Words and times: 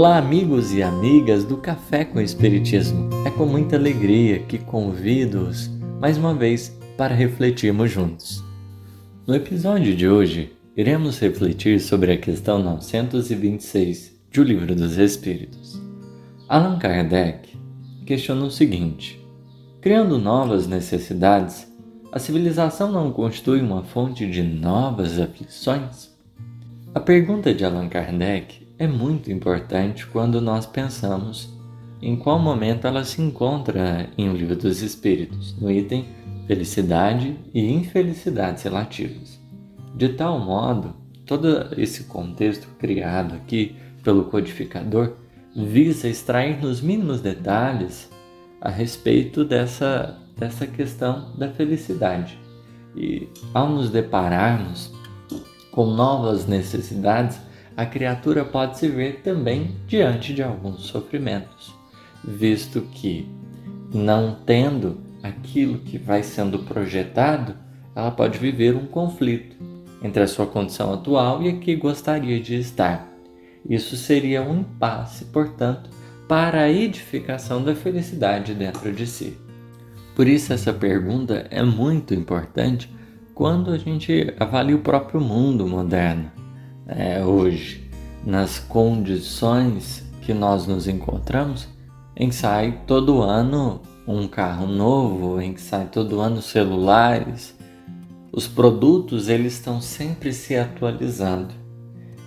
Olá, 0.00 0.16
amigos 0.16 0.72
e 0.72 0.82
amigas 0.82 1.44
do 1.44 1.58
Café 1.58 2.06
com 2.06 2.22
Espiritismo. 2.22 3.10
É 3.26 3.30
com 3.30 3.44
muita 3.44 3.76
alegria 3.76 4.38
que 4.38 4.56
convido-os 4.56 5.68
mais 6.00 6.16
uma 6.16 6.32
vez 6.32 6.74
para 6.96 7.14
refletirmos 7.14 7.90
juntos. 7.90 8.42
No 9.26 9.34
episódio 9.34 9.94
de 9.94 10.08
hoje, 10.08 10.56
iremos 10.74 11.18
refletir 11.18 11.78
sobre 11.80 12.12
a 12.12 12.16
questão 12.16 12.62
926 12.62 14.18
de 14.30 14.40
O 14.40 14.42
Livro 14.42 14.74
dos 14.74 14.96
Espíritos. 14.96 15.78
Allan 16.48 16.78
Kardec 16.78 17.54
questiona 18.06 18.46
o 18.46 18.50
seguinte: 18.50 19.22
criando 19.82 20.16
novas 20.16 20.66
necessidades, 20.66 21.70
a 22.10 22.18
civilização 22.18 22.90
não 22.90 23.12
constitui 23.12 23.60
uma 23.60 23.82
fonte 23.82 24.26
de 24.26 24.42
novas 24.42 25.20
aflições? 25.20 26.08
A 26.94 27.00
pergunta 27.00 27.52
de 27.52 27.66
Allan 27.66 27.90
Kardec 27.90 28.69
é 28.80 28.86
muito 28.86 29.30
importante 29.30 30.06
quando 30.06 30.40
nós 30.40 30.64
pensamos 30.64 31.54
em 32.00 32.16
qual 32.16 32.38
momento 32.38 32.86
ela 32.86 33.04
se 33.04 33.20
encontra 33.20 34.08
em 34.16 34.30
O 34.30 34.32
Livro 34.32 34.56
dos 34.56 34.80
Espíritos, 34.80 35.54
no 35.60 35.70
item 35.70 36.08
Felicidade 36.46 37.38
e 37.52 37.70
Infelicidades 37.70 38.62
Relativas. 38.62 39.38
De 39.94 40.08
tal 40.08 40.38
modo, 40.40 40.94
todo 41.26 41.68
esse 41.76 42.04
contexto 42.04 42.68
criado 42.78 43.34
aqui 43.34 43.76
pelo 44.02 44.24
codificador 44.24 45.12
visa 45.54 46.08
extrair 46.08 46.58
nos 46.62 46.80
mínimos 46.80 47.20
detalhes 47.20 48.10
a 48.62 48.70
respeito 48.70 49.44
dessa, 49.44 50.18
dessa 50.38 50.66
questão 50.66 51.36
da 51.36 51.50
felicidade. 51.50 52.38
E 52.96 53.28
ao 53.52 53.68
nos 53.68 53.90
depararmos 53.90 54.90
com 55.70 55.84
novas 55.84 56.46
necessidades, 56.46 57.49
a 57.80 57.86
criatura 57.86 58.44
pode 58.44 58.78
se 58.78 58.88
ver 58.88 59.22
também 59.24 59.74
diante 59.86 60.34
de 60.34 60.42
alguns 60.42 60.82
sofrimentos, 60.82 61.74
visto 62.22 62.82
que, 62.92 63.26
não 63.90 64.36
tendo 64.44 65.00
aquilo 65.22 65.78
que 65.78 65.96
vai 65.96 66.22
sendo 66.22 66.58
projetado, 66.58 67.56
ela 67.96 68.10
pode 68.10 68.38
viver 68.38 68.76
um 68.76 68.84
conflito 68.84 69.56
entre 70.02 70.22
a 70.22 70.26
sua 70.26 70.46
condição 70.46 70.92
atual 70.92 71.42
e 71.42 71.48
a 71.48 71.56
que 71.56 71.74
gostaria 71.74 72.38
de 72.38 72.56
estar. 72.56 73.08
Isso 73.66 73.96
seria 73.96 74.42
um 74.42 74.60
impasse, 74.60 75.24
portanto, 75.24 75.88
para 76.28 76.60
a 76.60 76.70
edificação 76.70 77.64
da 77.64 77.74
felicidade 77.74 78.52
dentro 78.52 78.92
de 78.92 79.06
si. 79.06 79.38
Por 80.14 80.28
isso, 80.28 80.52
essa 80.52 80.70
pergunta 80.70 81.46
é 81.50 81.62
muito 81.62 82.12
importante 82.12 82.94
quando 83.34 83.70
a 83.70 83.78
gente 83.78 84.34
avalia 84.38 84.76
o 84.76 84.80
próprio 84.80 85.18
mundo 85.18 85.66
moderno 85.66 86.39
é, 86.90 87.24
hoje, 87.24 87.88
nas 88.24 88.58
condições 88.58 90.04
que 90.22 90.34
nós 90.34 90.66
nos 90.66 90.88
encontramos, 90.88 91.68
em 92.16 92.28
que 92.28 92.34
sai 92.34 92.80
todo 92.86 93.22
ano 93.22 93.80
um 94.06 94.26
carro 94.26 94.66
novo, 94.66 95.40
em 95.40 95.52
que 95.54 95.60
sai 95.60 95.86
todo 95.86 96.20
ano 96.20 96.42
celulares, 96.42 97.56
os 98.32 98.48
produtos 98.48 99.28
eles 99.28 99.54
estão 99.54 99.80
sempre 99.80 100.32
se 100.32 100.56
atualizando. 100.56 101.54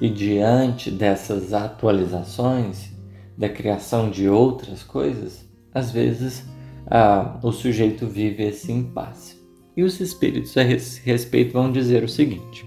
E 0.00 0.08
diante 0.08 0.90
dessas 0.90 1.52
atualizações, 1.52 2.90
da 3.36 3.48
criação 3.48 4.10
de 4.10 4.28
outras 4.28 4.82
coisas, 4.82 5.46
às 5.72 5.90
vezes 5.90 6.44
ah, 6.86 7.38
o 7.42 7.52
sujeito 7.52 8.06
vive 8.06 8.42
esse 8.44 8.72
impasse. 8.72 9.36
E 9.76 9.82
os 9.82 10.00
espíritos 10.00 10.56
a 10.56 10.64
esse 10.64 11.00
respeito 11.02 11.52
vão 11.52 11.70
dizer 11.70 12.02
o 12.02 12.08
seguinte: 12.08 12.66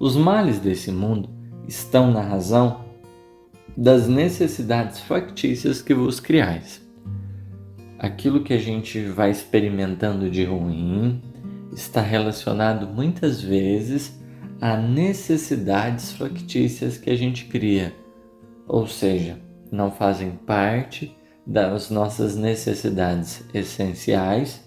os 0.00 0.16
males 0.16 0.58
desse 0.58 0.90
mundo 0.90 1.28
estão 1.68 2.10
na 2.10 2.22
razão 2.22 2.86
das 3.76 4.08
necessidades 4.08 5.00
factícias 5.00 5.82
que 5.82 5.92
vos 5.92 6.18
criais. 6.18 6.80
Aquilo 7.98 8.42
que 8.42 8.54
a 8.54 8.58
gente 8.58 9.02
vai 9.04 9.30
experimentando 9.30 10.30
de 10.30 10.42
ruim 10.42 11.20
está 11.70 12.00
relacionado 12.00 12.86
muitas 12.86 13.42
vezes 13.42 14.18
a 14.58 14.74
necessidades 14.74 16.12
factícias 16.12 16.96
que 16.96 17.10
a 17.10 17.14
gente 17.14 17.44
cria, 17.44 17.94
ou 18.66 18.86
seja, 18.86 19.38
não 19.70 19.90
fazem 19.90 20.30
parte 20.30 21.14
das 21.46 21.90
nossas 21.90 22.36
necessidades 22.36 23.44
essenciais, 23.52 24.64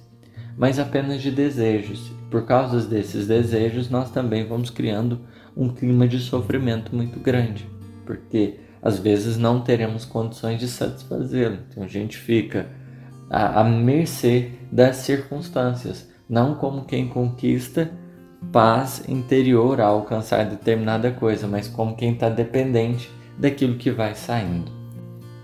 mas 0.57 0.79
apenas 0.79 1.21
de 1.21 1.31
desejos 1.31 2.11
por 2.33 2.47
causa 2.47 2.81
desses 2.87 3.27
desejos, 3.27 3.91
nós 3.91 4.09
também 4.09 4.43
vamos 4.43 4.71
criando 4.71 5.19
um 5.55 5.69
clima 5.69 6.07
de 6.07 6.17
sofrimento 6.17 6.95
muito 6.95 7.19
grande, 7.19 7.69
porque 8.07 8.55
às 8.81 8.97
vezes 8.97 9.37
não 9.37 9.61
teremos 9.61 10.03
condições 10.03 10.59
de 10.59 10.67
satisfazê-lo. 10.67 11.59
Então 11.69 11.83
a 11.83 11.87
gente 11.87 12.17
fica 12.17 12.65
à, 13.29 13.61
à 13.61 13.63
mercê 13.63 14.49
das 14.71 14.95
circunstâncias, 14.95 16.09
não 16.27 16.55
como 16.55 16.85
quem 16.85 17.07
conquista 17.07 17.91
paz 18.51 19.07
interior 19.07 19.79
ao 19.79 19.97
alcançar 19.97 20.43
determinada 20.43 21.11
coisa, 21.11 21.45
mas 21.45 21.67
como 21.67 21.95
quem 21.95 22.13
está 22.13 22.29
dependente 22.29 23.11
daquilo 23.37 23.77
que 23.77 23.91
vai 23.91 24.15
saindo. 24.15 24.71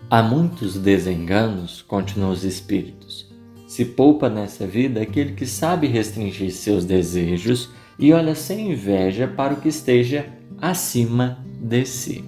Há 0.09 0.24
muitos 0.24 0.76
desenganos, 0.76 1.84
continuam 1.84 2.31
os 2.31 2.44
espíritos, 2.44 3.28
se 3.69 3.85
poupa 3.85 4.31
nessa 4.31 4.66
vida 4.66 5.00
aquele 5.00 5.34
que 5.34 5.46
sabe 5.46 5.85
restringir 5.85 6.52
seus 6.52 6.85
desejos 6.85 7.69
e 8.00 8.12
olha 8.12 8.34
sem 8.34 8.72
inveja 8.72 9.28
para 9.28 9.53
o 9.53 9.57
que 9.57 9.69
esteja 9.69 10.25
acima 10.59 11.38
de 11.62 11.85
si. 11.85 12.28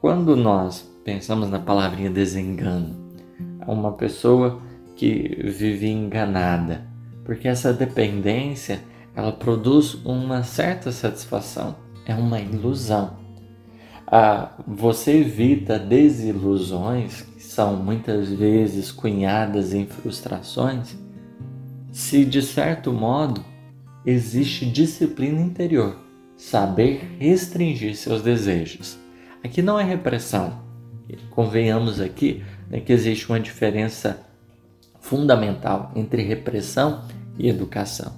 Quando 0.00 0.34
nós 0.34 0.90
pensamos 1.04 1.50
na 1.50 1.58
palavrinha 1.58 2.08
desengano, 2.08 2.96
é 3.60 3.70
uma 3.70 3.92
pessoa 3.92 4.62
que 4.96 5.42
vive 5.44 5.90
enganada, 5.90 6.88
porque 7.22 7.46
essa 7.46 7.70
dependência 7.70 8.80
ela 9.14 9.30
produz 9.30 9.92
uma 10.06 10.42
certa 10.42 10.90
satisfação, 10.90 11.76
é 12.06 12.14
uma 12.14 12.40
ilusão. 12.40 13.14
Ah, 14.10 14.52
você 14.66 15.18
evita 15.18 15.78
desilusões 15.78 17.26
são 17.38 17.76
muitas 17.76 18.30
vezes 18.30 18.90
cunhadas 18.90 19.74
em 19.74 19.84
frustrações, 19.84 20.96
se 21.92 22.24
de 22.24 22.40
certo 22.40 22.90
modo 22.90 23.44
existe 24.06 24.64
disciplina 24.64 25.42
interior, 25.42 25.94
saber 26.38 27.16
restringir 27.18 27.94
seus 27.96 28.22
desejos. 28.22 28.98
Aqui 29.44 29.60
não 29.60 29.78
é 29.78 29.84
repressão. 29.84 30.58
Convenhamos 31.30 32.00
aqui 32.00 32.42
né, 32.70 32.80
que 32.80 32.94
existe 32.94 33.28
uma 33.28 33.38
diferença 33.38 34.22
fundamental 35.00 35.92
entre 35.94 36.22
repressão 36.22 37.04
e 37.38 37.46
educação. 37.46 38.14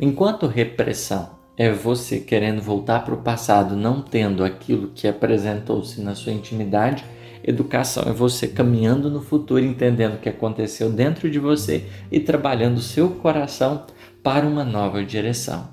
Enquanto 0.00 0.46
repressão 0.46 1.35
é 1.56 1.72
você 1.72 2.20
querendo 2.20 2.60
voltar 2.60 3.04
para 3.04 3.14
o 3.14 3.22
passado, 3.22 3.76
não 3.76 4.02
tendo 4.02 4.44
aquilo 4.44 4.92
que 4.94 5.08
apresentou-se 5.08 6.00
na 6.00 6.14
sua 6.14 6.32
intimidade, 6.32 7.04
Educação 7.46 8.02
é 8.08 8.12
você 8.12 8.48
caminhando 8.48 9.08
no 9.08 9.22
futuro, 9.22 9.64
entendendo 9.64 10.14
o 10.14 10.18
que 10.18 10.28
aconteceu 10.28 10.90
dentro 10.90 11.30
de 11.30 11.38
você 11.38 11.84
e 12.10 12.18
trabalhando 12.18 12.80
seu 12.80 13.08
coração 13.08 13.86
para 14.20 14.44
uma 14.44 14.64
nova 14.64 15.04
direção. 15.04 15.68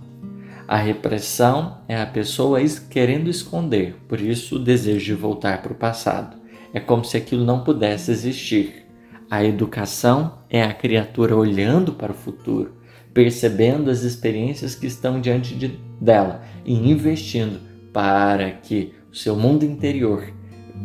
A 0.67 0.77
repressão 0.77 1.79
é 1.87 1.99
a 1.99 2.05
pessoa 2.05 2.59
querendo 2.91 3.27
esconder, 3.27 3.95
por 4.07 4.21
isso 4.21 4.57
o 4.57 4.63
desejo 4.63 5.03
de 5.03 5.13
voltar 5.15 5.63
para 5.63 5.73
o 5.73 5.75
passado. 5.75 6.37
É 6.71 6.79
como 6.79 7.03
se 7.03 7.17
aquilo 7.17 7.43
não 7.43 7.63
pudesse 7.63 8.11
existir. 8.11 8.85
A 9.29 9.43
educação 9.43 10.35
é 10.51 10.61
a 10.61 10.73
criatura 10.73 11.35
olhando 11.35 11.93
para 11.93 12.11
o 12.11 12.15
futuro, 12.15 12.75
percebendo 13.13 13.89
as 13.89 14.01
experiências 14.01 14.75
que 14.75 14.87
estão 14.87 15.21
diante 15.21 15.55
de, 15.55 15.79
dela 15.99 16.41
e 16.65 16.73
investindo 16.73 17.59
para 17.91 18.49
que 18.51 18.93
o 19.11 19.15
seu 19.15 19.35
mundo 19.35 19.63
interior 19.63 20.23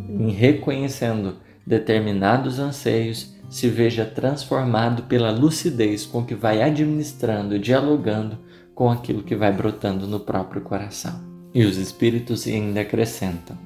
em 0.09 0.31
reconhecendo 0.31 1.37
determinados 1.65 2.59
anseios, 2.59 3.35
se 3.49 3.67
veja 3.67 4.05
transformado 4.05 5.03
pela 5.03 5.31
lucidez 5.31 6.05
com 6.05 6.23
que 6.23 6.35
vai 6.35 6.61
administrando 6.61 7.59
dialogando 7.59 8.37
com 8.75 8.89
aquilo 8.89 9.23
que 9.23 9.35
vai 9.35 9.51
brotando 9.51 10.07
no 10.07 10.19
próprio 10.19 10.61
coração. 10.61 11.19
E 11.53 11.63
os 11.63 11.77
espíritos 11.77 12.47
ainda 12.47 12.81
acrescentam: 12.81 13.57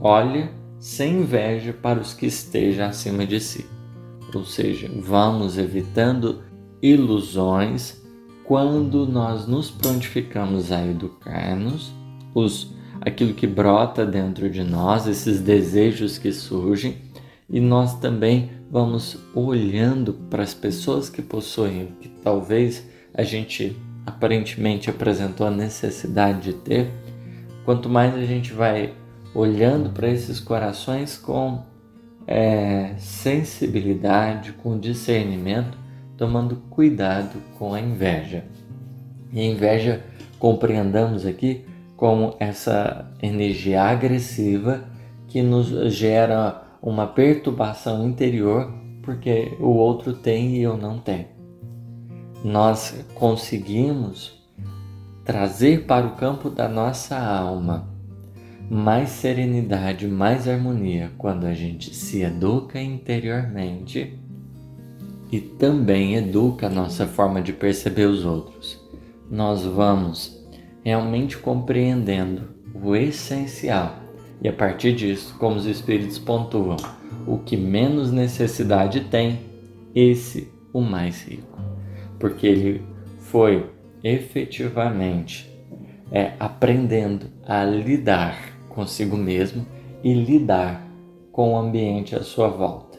olha 0.00 0.50
sem 0.78 1.20
inveja 1.20 1.72
para 1.72 2.00
os 2.00 2.14
que 2.14 2.26
estejam 2.26 2.86
acima 2.86 3.26
de 3.26 3.38
si. 3.38 3.66
Ou 4.34 4.44
seja, 4.44 4.90
vamos 4.94 5.58
evitando 5.58 6.42
ilusões 6.82 8.02
quando 8.44 9.06
nós 9.06 9.46
nos 9.46 9.70
prontificamos 9.70 10.72
a 10.72 10.84
educar-nos, 10.84 11.92
os 12.34 12.74
aquilo 13.00 13.34
que 13.34 13.46
brota 13.46 14.06
dentro 14.06 14.48
de 14.50 14.62
nós, 14.62 15.06
esses 15.06 15.40
desejos 15.40 16.18
que 16.18 16.32
surgem, 16.32 16.96
e 17.48 17.60
nós 17.60 17.98
também 17.98 18.50
vamos 18.70 19.18
olhando 19.34 20.12
para 20.30 20.42
as 20.42 20.54
pessoas 20.54 21.08
que 21.08 21.20
possuem, 21.20 21.88
que 22.00 22.08
talvez 22.08 22.86
a 23.12 23.22
gente 23.22 23.76
aparentemente 24.06 24.88
apresentou 24.88 25.46
a 25.46 25.50
necessidade 25.50 26.40
de 26.40 26.52
ter, 26.52 26.90
quanto 27.64 27.88
mais 27.88 28.14
a 28.14 28.24
gente 28.24 28.52
vai 28.52 28.94
olhando 29.34 29.90
para 29.90 30.08
esses 30.08 30.40
corações 30.40 31.16
com 31.16 31.62
é, 32.26 32.94
sensibilidade, 32.98 34.52
com 34.52 34.78
discernimento, 34.78 35.76
tomando 36.22 36.54
cuidado 36.70 37.42
com 37.58 37.74
a 37.74 37.80
inveja. 37.80 38.44
E 39.32 39.40
a 39.40 39.44
inveja, 39.44 40.04
compreendamos 40.38 41.26
aqui 41.26 41.64
como 41.96 42.36
essa 42.38 43.10
energia 43.20 43.82
agressiva 43.82 44.84
que 45.26 45.42
nos 45.42 45.92
gera 45.92 46.62
uma 46.80 47.08
perturbação 47.08 48.06
interior 48.06 48.72
porque 49.02 49.56
o 49.58 49.70
outro 49.70 50.12
tem 50.12 50.54
e 50.58 50.62
eu 50.62 50.76
não 50.76 51.00
tenho. 51.00 51.26
Nós 52.44 53.04
conseguimos 53.16 54.40
trazer 55.24 55.86
para 55.86 56.06
o 56.06 56.14
campo 56.14 56.48
da 56.48 56.68
nossa 56.68 57.18
alma 57.18 57.88
mais 58.70 59.08
serenidade, 59.08 60.06
mais 60.06 60.46
harmonia 60.46 61.10
quando 61.18 61.46
a 61.46 61.52
gente 61.52 61.92
se 61.92 62.22
educa 62.22 62.80
interiormente 62.80 64.21
e 65.32 65.40
também 65.40 66.14
educa 66.14 66.66
a 66.66 66.70
nossa 66.70 67.06
forma 67.06 67.40
de 67.40 67.52
perceber 67.52 68.04
os 68.04 68.24
outros. 68.24 68.78
Nós 69.30 69.64
vamos 69.64 70.38
realmente 70.84 71.38
compreendendo 71.38 72.42
o 72.74 72.94
essencial 72.94 73.96
e 74.42 74.48
a 74.48 74.52
partir 74.52 74.94
disso, 74.94 75.34
como 75.38 75.56
os 75.56 75.66
espíritos 75.66 76.18
pontuam, 76.18 76.76
o 77.26 77.38
que 77.38 77.56
menos 77.56 78.10
necessidade 78.10 79.00
tem, 79.02 79.40
esse 79.94 80.52
o 80.72 80.80
mais 80.80 81.22
rico, 81.22 81.58
porque 82.18 82.46
ele 82.46 82.82
foi 83.20 83.70
efetivamente 84.02 85.48
é, 86.10 86.32
aprendendo 86.40 87.26
a 87.46 87.64
lidar 87.64 88.52
consigo 88.68 89.16
mesmo 89.16 89.66
e 90.02 90.12
lidar 90.12 90.86
com 91.30 91.54
o 91.54 91.56
ambiente 91.56 92.16
à 92.16 92.22
sua 92.22 92.48
volta. 92.48 92.91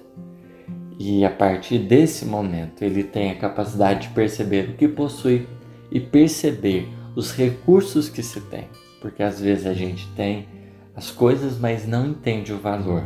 E 1.00 1.26
a 1.26 1.30
partir 1.30 1.80
desse 1.80 2.26
momento 2.26 2.84
ele 2.84 3.04
tem 3.04 3.32
a 3.32 3.36
capacidade 3.36 4.08
de 4.08 4.14
perceber 4.14 4.70
o 4.70 4.74
que 4.74 4.88
possui 4.88 5.48
e 5.92 6.00
perceber 6.00 6.88
os 7.16 7.32
recursos 7.32 8.10
que 8.10 8.24
se 8.24 8.42
tem, 8.42 8.68
porque 9.02 9.22
às 9.22 9.40
vezes 9.40 9.66
a 9.66 9.74
gente 9.74 10.08
tem 10.16 10.48
as 10.96 11.10
coisas, 11.10 11.58
mas 11.58 11.88
não 11.88 12.08
entende 12.08 12.54
o 12.54 12.60
valor. 12.60 13.04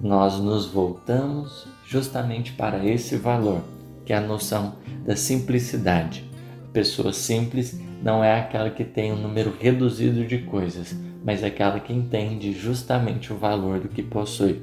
Nós 0.00 0.38
nos 0.38 0.66
voltamos 0.66 1.66
justamente 1.86 2.52
para 2.52 2.84
esse 2.84 3.16
valor, 3.16 3.62
que 4.04 4.12
é 4.12 4.16
a 4.16 4.20
noção 4.20 4.76
da 5.04 5.16
simplicidade. 5.16 6.28
A 6.68 6.72
pessoa 6.72 7.12
simples 7.12 7.80
não 8.02 8.22
é 8.22 8.38
aquela 8.38 8.70
que 8.70 8.84
tem 8.84 9.12
um 9.12 9.16
número 9.16 9.54
reduzido 9.58 10.26
de 10.26 10.38
coisas, 10.38 10.94
mas 11.24 11.42
é 11.42 11.46
aquela 11.46 11.80
que 11.80 11.92
entende 11.92 12.52
justamente 12.52 13.32
o 13.32 13.36
valor 13.36 13.80
do 13.80 13.88
que 13.88 14.02
possui. 14.02 14.62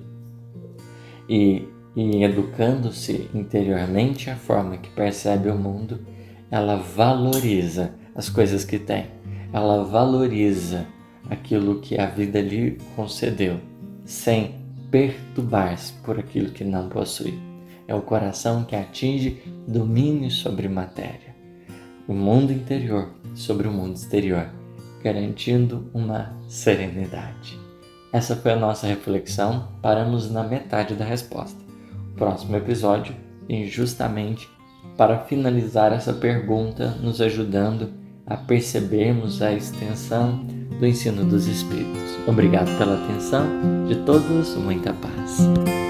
E, 1.27 1.67
e 1.95 2.23
educando-se 2.23 3.29
interiormente 3.33 4.29
a 4.29 4.35
forma 4.35 4.77
que 4.77 4.89
percebe 4.89 5.49
o 5.49 5.57
mundo, 5.57 5.99
ela 6.49 6.75
valoriza 6.75 7.93
as 8.15 8.29
coisas 8.29 8.63
que 8.63 8.79
tem, 8.79 9.07
ela 9.53 9.83
valoriza 9.83 10.85
aquilo 11.29 11.79
que 11.79 11.99
a 11.99 12.05
vida 12.05 12.41
lhe 12.41 12.77
concedeu, 12.95 13.59
sem 14.05 14.55
perturbar-se 14.89 15.93
por 16.03 16.19
aquilo 16.19 16.51
que 16.51 16.63
não 16.63 16.89
possui. 16.89 17.39
É 17.87 17.95
o 17.95 18.01
coração 18.01 18.63
que 18.63 18.75
atinge 18.75 19.41
domínio 19.67 20.31
sobre 20.31 20.67
matéria, 20.67 21.35
o 22.07 22.13
mundo 22.13 22.51
interior 22.51 23.09
sobre 23.33 23.67
o 23.67 23.71
mundo 23.71 23.95
exterior 23.95 24.49
garantindo 25.03 25.89
uma 25.93 26.33
serenidade. 26.47 27.59
Essa 28.13 28.35
foi 28.35 28.51
a 28.51 28.55
nossa 28.55 28.87
reflexão, 28.87 29.69
paramos 29.81 30.29
na 30.29 30.43
metade 30.43 30.95
da 30.95 31.05
resposta. 31.05 31.60
Próximo 32.15 32.55
episódio 32.55 33.15
vem 33.47 33.67
justamente 33.67 34.49
para 34.97 35.19
finalizar 35.19 35.91
essa 35.93 36.13
pergunta, 36.13 36.89
nos 37.01 37.21
ajudando 37.21 37.89
a 38.25 38.37
percebermos 38.37 39.41
a 39.41 39.51
extensão 39.51 40.45
do 40.79 40.85
ensino 40.85 41.23
dos 41.25 41.47
Espíritos. 41.47 42.17
Obrigado 42.27 42.75
pela 42.77 43.03
atenção, 43.03 43.45
de 43.87 43.95
todos, 44.05 44.55
muita 44.55 44.93
paz. 44.93 45.80